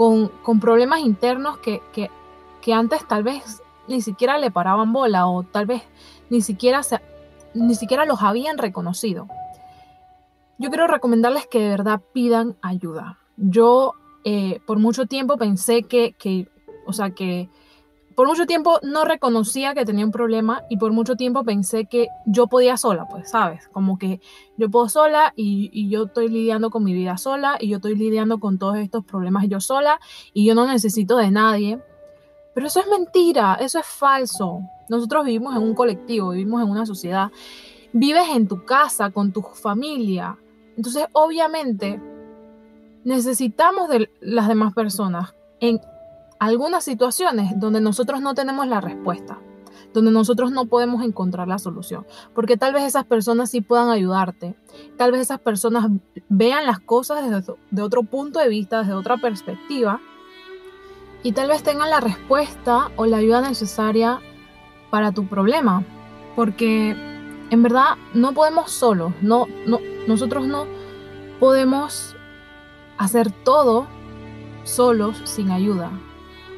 con, 0.00 0.60
problemas 0.60 1.00
internos 1.00 1.58
que, 1.58 1.82
que, 1.92 2.72
antes 2.72 3.06
tal 3.06 3.22
vez 3.22 3.62
ni 3.86 4.00
siquiera 4.00 4.38
le 4.38 4.50
paraban 4.50 4.94
bola 4.94 5.26
o 5.26 5.42
tal 5.42 5.66
vez 5.66 5.82
ni 6.30 6.40
siquiera, 6.40 6.80
ni 7.52 7.74
siquiera 7.74 8.06
los 8.06 8.22
habían 8.22 8.56
reconocido. 8.56 9.28
Yo 10.56 10.70
quiero 10.70 10.86
recomendarles 10.86 11.46
que 11.46 11.60
de 11.60 11.68
verdad 11.68 12.00
pidan 12.14 12.56
ayuda. 12.62 13.18
Yo 13.36 13.92
eh, 14.24 14.60
por 14.66 14.78
mucho 14.78 15.04
tiempo 15.04 15.36
pensé 15.36 15.82
que, 15.82 16.12
que, 16.12 16.48
o 16.86 16.94
sea, 16.94 17.10
que 17.10 17.50
por 18.14 18.26
mucho 18.26 18.46
tiempo 18.46 18.80
no 18.82 19.04
reconocía 19.04 19.74
que 19.74 19.84
tenía 19.84 20.04
un 20.04 20.10
problema 20.10 20.64
y 20.68 20.76
por 20.76 20.92
mucho 20.92 21.16
tiempo 21.16 21.44
pensé 21.44 21.86
que 21.86 22.08
yo 22.26 22.48
podía 22.48 22.76
sola, 22.76 23.06
pues, 23.08 23.30
¿sabes? 23.30 23.68
Como 23.68 23.98
que 23.98 24.20
yo 24.56 24.70
puedo 24.70 24.88
sola 24.88 25.32
y, 25.36 25.88
yo 25.88 26.04
estoy 26.04 26.28
lidiando 26.28 26.70
con 26.70 26.84
mi 26.84 26.92
vida 26.92 27.16
sola 27.18 27.56
y 27.60 27.68
yo 27.68 27.76
estoy 27.76 27.94
lidiando 27.94 28.38
con 28.38 28.58
todos 28.58 28.78
estos 28.78 29.04
problemas 29.04 29.48
yo 29.48 29.60
sola 29.60 30.00
y 30.32 30.44
yo 30.44 30.54
no 30.54 30.66
necesito 30.66 31.16
de 31.16 31.30
nadie. 31.30 31.80
Pero 32.52 32.66
eso 32.66 32.80
es 32.80 32.88
mentira, 32.88 33.54
eso 33.60 33.78
es 33.78 33.86
falso. 33.86 34.60
Nosotros 34.88 35.24
vivimos 35.24 35.54
en 35.56 35.62
un 35.62 35.74
colectivo, 35.74 36.30
vivimos 36.30 36.62
en 36.62 36.68
una 36.68 36.84
sociedad. 36.84 37.30
Vives 37.92 38.28
en 38.34 38.48
tu 38.48 38.64
casa, 38.64 39.10
con 39.10 39.32
tu 39.32 39.42
familia. 39.42 40.36
Entonces, 40.76 41.06
obviamente, 41.12 42.00
necesitamos 43.04 43.88
de 43.88 44.10
las 44.20 44.48
demás 44.48 44.74
personas 44.74 45.34
en 45.60 45.80
algunas 46.40 46.82
situaciones 46.82 47.52
donde 47.60 47.82
nosotros 47.82 48.22
no 48.22 48.34
tenemos 48.34 48.66
la 48.66 48.80
respuesta, 48.80 49.38
donde 49.92 50.10
nosotros 50.10 50.50
no 50.50 50.64
podemos 50.64 51.04
encontrar 51.04 51.46
la 51.46 51.58
solución, 51.58 52.06
porque 52.34 52.56
tal 52.56 52.72
vez 52.72 52.84
esas 52.84 53.04
personas 53.04 53.50
sí 53.50 53.60
puedan 53.60 53.90
ayudarte, 53.90 54.56
tal 54.96 55.12
vez 55.12 55.20
esas 55.20 55.38
personas 55.38 55.90
vean 56.30 56.64
las 56.64 56.80
cosas 56.80 57.28
desde 57.28 57.54
de 57.70 57.82
otro 57.82 58.04
punto 58.04 58.38
de 58.40 58.48
vista, 58.48 58.80
desde 58.80 58.94
otra 58.94 59.18
perspectiva, 59.18 60.00
y 61.22 61.32
tal 61.32 61.48
vez 61.48 61.62
tengan 61.62 61.90
la 61.90 62.00
respuesta 62.00 62.90
o 62.96 63.04
la 63.04 63.18
ayuda 63.18 63.42
necesaria 63.42 64.20
para 64.88 65.12
tu 65.12 65.26
problema, 65.26 65.84
porque 66.36 66.96
en 67.50 67.62
verdad 67.62 67.96
no 68.14 68.32
podemos 68.32 68.72
solos, 68.72 69.12
no, 69.20 69.46
no, 69.66 69.78
nosotros 70.08 70.46
no 70.46 70.64
podemos 71.38 72.16
hacer 72.96 73.30
todo 73.30 73.86
solos 74.64 75.20
sin 75.24 75.50
ayuda. 75.50 75.90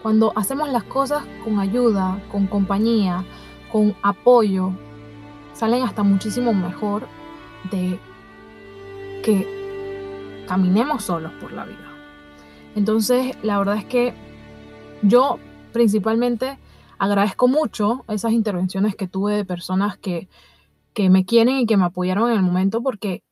Cuando 0.02 0.32
hacemos 0.35 0.71
las 0.71 0.82
cosas 0.82 1.25
con 1.44 1.61
ayuda, 1.61 2.21
con 2.32 2.49
compañía, 2.49 3.25
con 3.71 3.94
apoyo, 4.02 4.73
salen 5.54 5.85
hasta 5.85 6.02
muchísimo 6.02 6.52
mejor 6.52 7.06
de 7.71 8.00
que 9.23 10.44
caminemos 10.49 11.04
solos 11.04 11.32
por 11.40 11.52
la 11.52 11.64
vida. 11.64 11.92
Entonces, 12.75 13.37
la 13.42 13.59
verdad 13.59 13.76
es 13.76 13.85
que 13.85 14.12
yo 15.02 15.38
principalmente 15.73 16.59
agradezco 16.99 17.47
mucho 17.47 18.04
esas 18.09 18.32
intervenciones 18.32 18.97
que 18.97 19.09
tuve 19.09 19.35
de 19.35 19.44
personas 19.44 19.97
que, 19.99 20.28
que 20.94 21.11
me 21.11 21.25
quieren 21.25 21.59
y 21.59 21.66
que 21.66 21.76
me 21.76 21.85
apoyaron 21.85 22.30
en 22.30 22.37
el 22.37 22.42
momento 22.42 22.82
porque, 22.82 23.23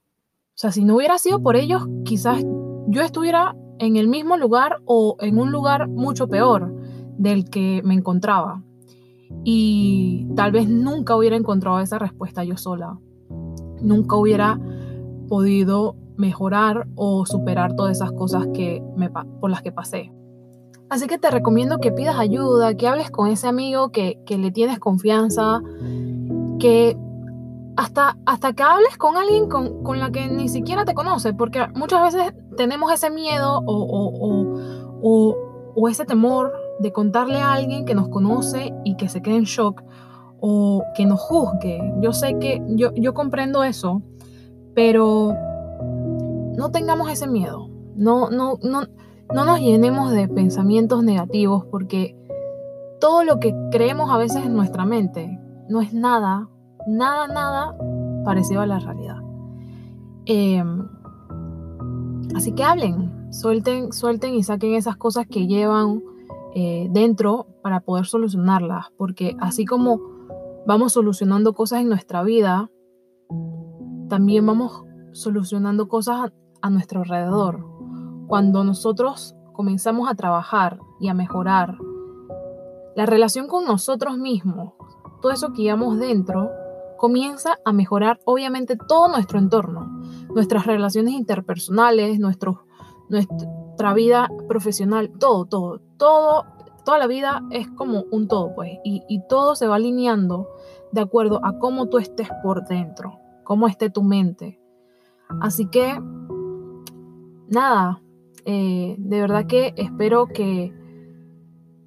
o 0.50 0.58
sea, 0.58 0.72
si 0.72 0.84
no 0.84 0.96
hubiera 0.96 1.18
sido 1.18 1.42
por 1.42 1.56
ellos, 1.56 1.82
quizás 2.04 2.44
yo 2.86 3.02
estuviera 3.02 3.54
en 3.80 3.96
el 3.96 4.08
mismo 4.08 4.36
lugar 4.36 4.82
o 4.84 5.16
en 5.20 5.38
un 5.38 5.50
lugar 5.50 5.88
mucho 5.88 6.28
peor 6.28 6.72
del 7.16 7.48
que 7.48 7.80
me 7.82 7.94
encontraba. 7.94 8.62
Y 9.42 10.28
tal 10.36 10.52
vez 10.52 10.68
nunca 10.68 11.16
hubiera 11.16 11.36
encontrado 11.36 11.80
esa 11.80 11.98
respuesta 11.98 12.44
yo 12.44 12.56
sola. 12.56 12.98
Nunca 13.80 14.16
hubiera 14.16 14.60
podido 15.28 15.96
mejorar 16.16 16.88
o 16.94 17.24
superar 17.24 17.74
todas 17.74 17.96
esas 17.96 18.12
cosas 18.12 18.48
que 18.52 18.82
me, 18.96 19.08
por 19.08 19.50
las 19.50 19.62
que 19.62 19.72
pasé. 19.72 20.12
Así 20.90 21.06
que 21.06 21.18
te 21.18 21.30
recomiendo 21.30 21.78
que 21.78 21.90
pidas 21.90 22.18
ayuda, 22.18 22.74
que 22.74 22.86
hables 22.86 23.10
con 23.10 23.28
ese 23.28 23.48
amigo 23.48 23.90
que, 23.92 24.20
que 24.26 24.36
le 24.36 24.50
tienes 24.50 24.78
confianza, 24.78 25.62
que 26.58 26.98
hasta, 27.76 28.16
hasta 28.26 28.52
que 28.52 28.62
hables 28.62 28.96
con 28.96 29.16
alguien 29.16 29.48
con, 29.48 29.82
con, 29.82 29.98
la 29.98 30.10
que 30.10 30.28
ni 30.28 30.48
siquiera 30.48 30.84
te 30.84 30.94
conoce, 30.94 31.32
porque 31.32 31.66
muchas 31.74 32.14
veces 32.14 32.34
tenemos 32.56 32.92
ese 32.92 33.10
miedo 33.10 33.58
o, 33.58 33.74
o, 33.74 35.00
o, 35.02 35.36
o, 35.74 35.88
ese 35.88 36.04
temor 36.04 36.52
de 36.80 36.92
contarle 36.92 37.40
a 37.40 37.52
alguien 37.52 37.84
que 37.84 37.94
nos 37.94 38.08
conoce 38.08 38.72
y 38.84 38.96
que 38.96 39.08
se 39.08 39.22
quede 39.22 39.36
en 39.36 39.44
shock 39.44 39.82
o 40.40 40.82
que 40.94 41.06
nos 41.06 41.20
juzgue. 41.20 41.80
Yo 42.00 42.12
sé 42.12 42.38
que 42.38 42.62
yo, 42.68 42.92
yo 42.94 43.14
comprendo 43.14 43.62
eso, 43.62 44.02
pero 44.74 45.34
no 46.56 46.70
tengamos 46.70 47.10
ese 47.10 47.26
miedo. 47.26 47.68
No, 47.94 48.30
no, 48.30 48.58
no, 48.62 48.82
no 49.32 49.44
nos 49.44 49.60
llenemos 49.60 50.10
de 50.12 50.28
pensamientos 50.28 51.04
negativos 51.04 51.64
porque 51.66 52.16
todo 53.00 53.24
lo 53.24 53.40
que 53.40 53.54
creemos 53.70 54.10
a 54.10 54.18
veces 54.18 54.44
en 54.44 54.54
nuestra 54.54 54.84
mente 54.84 55.38
no 55.68 55.80
es 55.80 55.92
nada, 55.92 56.48
nada, 56.86 57.26
nada 57.28 57.76
parecido 58.24 58.60
a 58.60 58.66
la 58.66 58.78
realidad. 58.78 59.18
Em, 60.26 60.86
así 62.34 62.52
que 62.52 62.62
hablen, 62.62 63.32
suelten, 63.32 63.92
suelten 63.92 64.34
y 64.34 64.42
saquen 64.42 64.74
esas 64.74 64.96
cosas 64.96 65.26
que 65.26 65.46
llevan 65.46 66.02
eh, 66.54 66.88
dentro 66.90 67.46
para 67.62 67.80
poder 67.80 68.06
solucionarlas, 68.06 68.86
porque 68.96 69.36
así 69.40 69.64
como 69.64 70.00
vamos 70.66 70.92
solucionando 70.92 71.54
cosas 71.54 71.80
en 71.80 71.88
nuestra 71.88 72.22
vida, 72.22 72.70
también 74.08 74.44
vamos 74.46 74.84
solucionando 75.12 75.88
cosas 75.88 76.32
a 76.60 76.70
nuestro 76.70 77.00
alrededor. 77.00 77.64
Cuando 78.26 78.64
nosotros 78.64 79.36
comenzamos 79.52 80.08
a 80.10 80.14
trabajar 80.14 80.78
y 81.00 81.08
a 81.08 81.14
mejorar 81.14 81.76
la 82.96 83.06
relación 83.06 83.46
con 83.46 83.64
nosotros 83.64 84.18
mismos, 84.18 84.74
todo 85.22 85.32
eso 85.32 85.52
que 85.52 85.62
llevamos 85.62 85.98
dentro, 85.98 86.50
comienza 87.00 87.58
a 87.64 87.72
mejorar 87.72 88.20
obviamente 88.26 88.76
todo 88.76 89.08
nuestro 89.08 89.38
entorno, 89.38 90.02
nuestras 90.34 90.66
relaciones 90.66 91.14
interpersonales, 91.14 92.20
nuestro, 92.20 92.66
nuestra 93.08 93.94
vida 93.94 94.28
profesional, 94.46 95.10
todo, 95.18 95.46
todo, 95.46 95.80
todo, 95.96 96.44
toda 96.84 96.98
la 96.98 97.06
vida 97.06 97.42
es 97.52 97.70
como 97.70 98.04
un 98.10 98.28
todo, 98.28 98.54
pues, 98.54 98.72
y, 98.84 99.02
y 99.08 99.26
todo 99.28 99.56
se 99.56 99.66
va 99.66 99.76
alineando 99.76 100.50
de 100.92 101.00
acuerdo 101.00 101.40
a 101.42 101.58
cómo 101.58 101.88
tú 101.88 101.96
estés 101.96 102.28
por 102.42 102.66
dentro, 102.66 103.18
cómo 103.44 103.66
esté 103.66 103.88
tu 103.88 104.02
mente. 104.02 104.60
Así 105.40 105.70
que 105.70 105.98
nada, 107.48 108.02
eh, 108.44 108.96
de 108.98 109.20
verdad 109.22 109.46
que 109.46 109.72
espero 109.78 110.26
que, 110.26 110.74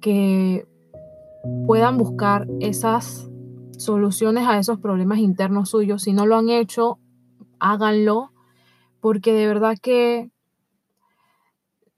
que 0.00 0.66
puedan 1.68 1.98
buscar 1.98 2.48
esas 2.58 3.30
soluciones 3.84 4.46
a 4.46 4.58
esos 4.58 4.78
problemas 4.78 5.18
internos 5.18 5.70
suyos. 5.70 6.02
Si 6.02 6.12
no 6.12 6.26
lo 6.26 6.36
han 6.36 6.48
hecho, 6.48 6.98
háganlo, 7.58 8.32
porque 9.00 9.32
de 9.32 9.46
verdad 9.46 9.76
que 9.80 10.30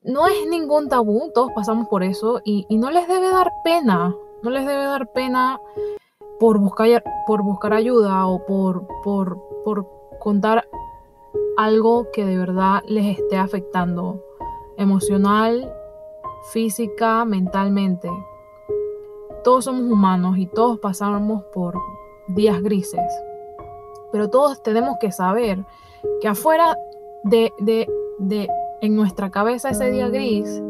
no 0.02 0.26
es 0.26 0.46
ningún 0.48 0.88
tabú, 0.88 1.30
todos 1.34 1.50
pasamos 1.52 1.88
por 1.88 2.02
eso 2.02 2.40
y, 2.44 2.66
no 2.70 2.90
les 2.90 3.08
debe 3.08 3.28
dar 3.28 3.50
pena, 3.64 4.14
no 4.42 4.50
les 4.50 4.66
debe 4.66 4.84
dar 4.84 5.12
pena 5.12 5.58
por 6.38 6.58
buscar, 6.58 7.02
por 7.26 7.42
buscar 7.42 7.72
ayuda 7.72 8.26
o 8.26 8.44
por, 8.46 8.86
por, 9.02 9.42
por 9.64 9.88
contar 10.20 10.68
algo 11.56 12.10
que 12.12 12.24
de 12.24 12.38
verdad 12.38 12.82
les 12.86 13.18
esté 13.18 13.36
afectando 13.36 14.22
emocional, 14.76 15.72
física, 16.52 17.24
mentalmente. 17.24 18.10
Todos 19.46 19.66
somos 19.66 19.82
humanos 19.82 20.38
y 20.38 20.46
todos 20.46 20.80
pasamos 20.80 21.44
por 21.54 21.78
días 22.26 22.60
grises, 22.60 23.00
pero 24.10 24.28
todos 24.28 24.60
tenemos 24.60 24.96
que 25.00 25.12
saber 25.12 25.64
que 26.20 26.26
afuera 26.26 26.76
de, 27.22 27.52
de, 27.60 27.86
de 28.18 28.48
en 28.80 28.96
nuestra 28.96 29.30
cabeza 29.30 29.70
ese 29.70 29.88
día 29.92 30.08
gris 30.08 30.60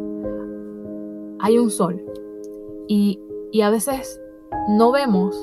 hay 1.38 1.58
un 1.58 1.70
sol 1.70 2.04
y, 2.86 3.18
y 3.50 3.62
a 3.62 3.70
veces 3.70 4.20
no 4.68 4.92
vemos 4.92 5.34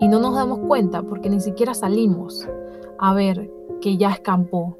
y 0.00 0.08
no 0.08 0.18
nos 0.18 0.34
damos 0.34 0.58
cuenta 0.66 1.04
porque 1.04 1.30
ni 1.30 1.38
siquiera 1.38 1.74
salimos 1.74 2.48
a 2.98 3.14
ver 3.14 3.52
que 3.80 3.96
ya 3.98 4.10
escampó, 4.10 4.76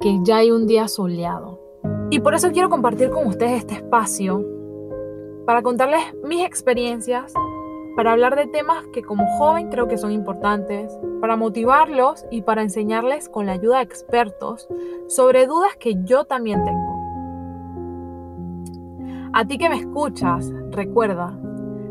que 0.00 0.18
ya 0.24 0.38
hay 0.38 0.50
un 0.50 0.66
día 0.66 0.88
soleado. 0.88 1.60
Y 2.10 2.18
por 2.18 2.34
eso 2.34 2.50
quiero 2.50 2.68
compartir 2.68 3.10
con 3.10 3.28
ustedes 3.28 3.60
este 3.60 3.74
espacio 3.74 4.44
para 5.46 5.62
contarles 5.62 6.02
mis 6.24 6.44
experiencias, 6.44 7.32
para 7.96 8.12
hablar 8.12 8.36
de 8.36 8.46
temas 8.46 8.84
que 8.92 9.02
como 9.02 9.26
joven 9.38 9.68
creo 9.68 9.88
que 9.88 9.98
son 9.98 10.12
importantes, 10.12 10.96
para 11.20 11.36
motivarlos 11.36 12.24
y 12.30 12.42
para 12.42 12.62
enseñarles 12.62 13.28
con 13.28 13.46
la 13.46 13.52
ayuda 13.52 13.78
de 13.78 13.84
expertos 13.84 14.68
sobre 15.08 15.46
dudas 15.46 15.76
que 15.78 15.96
yo 16.04 16.24
también 16.24 16.64
tengo. 16.64 17.00
A 19.32 19.44
ti 19.44 19.58
que 19.58 19.68
me 19.68 19.76
escuchas, 19.76 20.52
recuerda, 20.70 21.38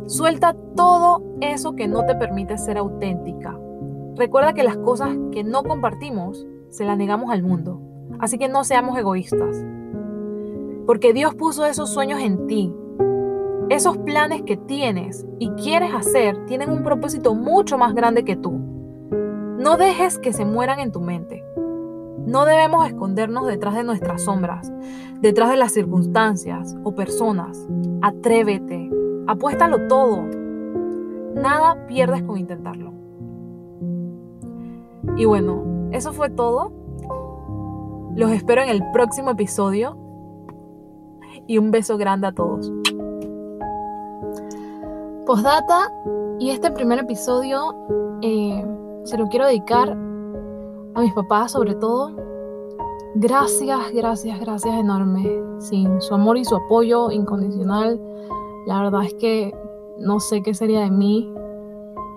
suelta 0.07 0.55
todo 0.75 1.23
eso 1.41 1.75
que 1.75 1.87
no 1.87 2.05
te 2.05 2.15
permite 2.15 2.57
ser 2.57 2.77
auténtica 2.77 3.57
Recuerda 4.19 4.51
que 4.51 4.63
las 4.63 4.75
cosas 4.75 5.17
que 5.31 5.45
no 5.45 5.63
compartimos 5.63 6.45
se 6.71 6.83
las 6.83 6.97
negamos 6.97 7.31
al 7.31 7.41
mundo. 7.41 7.79
Así 8.19 8.37
que 8.37 8.49
no 8.49 8.65
seamos 8.65 8.97
egoístas. 8.97 9.65
Porque 10.85 11.13
Dios 11.13 11.35
puso 11.35 11.65
esos 11.65 11.93
sueños 11.93 12.19
en 12.19 12.45
ti. 12.45 12.75
Esos 13.69 13.99
planes 13.99 14.41
que 14.41 14.57
tienes 14.57 15.27
y 15.37 15.49
quieres 15.51 15.93
hacer 15.93 16.45
tienen 16.47 16.71
un 16.71 16.83
propósito 16.83 17.35
mucho 17.35 17.77
más 17.77 17.93
grande 17.93 18.25
que 18.25 18.35
tú. 18.35 18.59
No 19.59 19.77
dejes 19.77 20.17
que 20.17 20.33
se 20.33 20.43
mueran 20.43 20.79
en 20.79 20.91
tu 20.91 21.01
mente. 21.01 21.43
No 22.25 22.45
debemos 22.45 22.87
escondernos 22.87 23.45
detrás 23.45 23.75
de 23.75 23.83
nuestras 23.83 24.23
sombras, 24.23 24.71
detrás 25.21 25.51
de 25.51 25.57
las 25.57 25.71
circunstancias 25.71 26.75
o 26.83 26.95
personas. 26.95 27.67
Atrévete, 28.01 28.89
apuéstalo 29.27 29.87
todo. 29.87 30.23
Nada 31.35 31.85
pierdes 31.85 32.23
con 32.23 32.39
intentarlo. 32.39 32.91
Y 35.15 35.25
bueno, 35.25 35.89
eso 35.91 36.11
fue 36.11 36.31
todo. 36.31 36.71
Los 38.15 38.31
espero 38.31 38.63
en 38.63 38.69
el 38.69 38.81
próximo 38.93 39.29
episodio. 39.29 39.95
Y 41.45 41.57
un 41.59 41.69
beso 41.69 41.97
grande 41.97 42.27
a 42.27 42.31
todos. 42.31 42.71
Postdata, 45.29 45.93
y 46.39 46.49
este 46.49 46.71
primer 46.71 46.97
episodio 46.97 47.75
eh, 48.23 48.65
se 49.03 49.15
lo 49.15 49.27
quiero 49.27 49.45
dedicar 49.45 49.91
a 49.91 51.01
mis 51.01 51.13
papás 51.13 51.51
sobre 51.51 51.75
todo. 51.75 52.15
Gracias, 53.13 53.91
gracias, 53.93 54.39
gracias 54.39 54.73
enorme. 54.73 55.29
Sin 55.59 56.01
su 56.01 56.15
amor 56.15 56.39
y 56.39 56.45
su 56.45 56.55
apoyo 56.55 57.11
incondicional, 57.11 58.01
la 58.65 58.81
verdad 58.81 59.03
es 59.03 59.13
que 59.19 59.53
no 59.99 60.19
sé 60.19 60.41
qué 60.41 60.55
sería 60.55 60.79
de 60.79 60.89
mí 60.89 61.31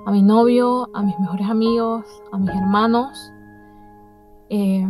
a 0.07 0.11
mi 0.11 0.23
novio, 0.23 0.89
a 0.95 1.03
mis 1.03 1.19
mejores 1.19 1.51
amigos, 1.51 2.07
a 2.33 2.39
mis 2.39 2.49
hermanos 2.49 3.31
eh, 4.49 4.89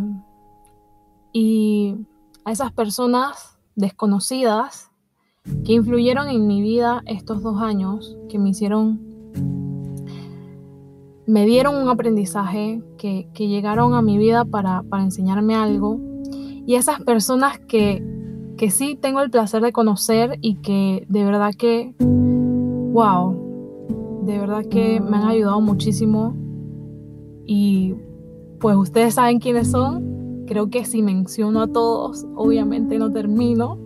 y 1.33 1.97
a 2.45 2.53
esas 2.53 2.71
personas 2.71 3.59
desconocidas 3.75 4.92
que 5.65 5.73
influyeron 5.73 6.29
en 6.29 6.47
mi 6.47 6.63
vida 6.63 7.03
estos 7.07 7.43
dos 7.43 7.61
años, 7.61 8.17
que 8.29 8.39
me 8.39 8.51
hicieron, 8.51 9.01
me 11.27 11.47
dieron 11.47 11.77
un 11.77 11.89
aprendizaje, 11.89 12.83
que, 12.99 13.29
llegaron 13.37 13.95
a 13.95 14.03
mi 14.03 14.19
vida 14.19 14.45
para, 14.45 14.83
para, 14.83 15.03
enseñarme 15.03 15.55
algo, 15.55 15.99
y 16.67 16.77
esas 16.77 17.01
personas 17.01 17.59
que, 17.59 18.05
que 18.57 18.71
sí 18.71 18.97
tengo 19.01 19.21
el 19.21 19.31
placer 19.31 19.63
de 19.63 19.73
conocer 19.73 20.39
y 20.41 20.57
que 20.57 21.05
de 21.09 21.25
verdad 21.25 21.53
que, 21.57 21.95
wow, 21.99 24.23
de 24.25 24.39
verdad 24.39 24.65
que 24.67 25.01
me 25.01 25.17
han 25.17 25.25
ayudado 25.25 25.61
muchísimo 25.61 26.37
y 27.45 27.95
pues 28.61 28.77
ustedes 28.77 29.15
saben 29.15 29.41
quiénes 29.41 29.71
son. 29.71 30.45
Creo 30.47 30.71
que 30.71 30.85
si 30.85 31.03
menciono 31.03 31.63
a 31.63 31.67
todos, 31.67 32.25
obviamente 32.37 32.99
no 32.99 33.11
termino. 33.11 33.82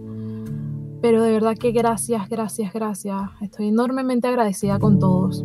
Pero 1.00 1.22
de 1.22 1.32
verdad 1.32 1.54
que 1.58 1.72
gracias, 1.72 2.28
gracias, 2.28 2.72
gracias. 2.72 3.20
Estoy 3.40 3.68
enormemente 3.68 4.28
agradecida 4.28 4.78
con 4.78 4.98
todos 4.98 5.44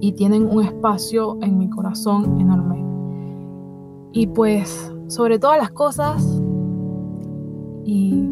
y 0.00 0.12
tienen 0.12 0.46
un 0.46 0.64
espacio 0.64 1.38
en 1.42 1.58
mi 1.58 1.68
corazón 1.70 2.40
enorme. 2.40 2.84
Y 4.12 4.26
pues, 4.28 4.92
sobre 5.08 5.38
todas 5.38 5.58
las 5.58 5.70
cosas, 5.70 6.42
y 7.84 8.28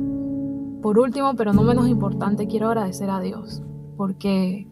por 0.83 0.99
último, 0.99 1.35
pero 1.37 1.53
no 1.53 1.63
menos 1.63 1.89
importante, 1.89 2.47
quiero 2.47 2.69
agradecer 2.69 3.11
a 3.11 3.21
Dios, 3.21 3.63
porque 3.97 4.67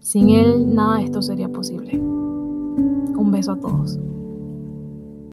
sin 0.00 0.30
Él 0.30 0.74
nada 0.74 0.98
de 0.98 1.04
esto 1.04 1.22
sería 1.22 1.48
posible. 1.48 1.98
Un 1.98 3.30
beso 3.30 3.52
a 3.52 3.56
todos. 3.56 3.98